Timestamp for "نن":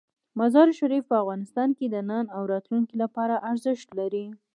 2.09-2.25